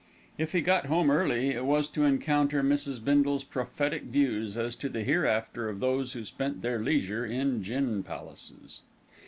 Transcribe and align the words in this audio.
If 0.39 0.53
he 0.53 0.61
got 0.61 0.87
home 0.87 1.11
early, 1.11 1.49
it 1.51 1.63
was 1.63 1.87
to 1.89 2.05
encounter 2.05 2.63
Mrs. 2.63 2.97
Bindle's 3.03 3.43
prophetic 3.43 4.05
views 4.05 4.57
as 4.57 4.75
to 4.77 4.89
the 4.89 5.03
hereafter 5.03 5.69
of 5.69 5.79
those 5.79 6.13
who 6.13 6.25
spent 6.25 6.63
their 6.63 6.79
leisure 6.79 7.23
in 7.23 7.61
gin 7.63 8.01
palaces. 8.01 8.81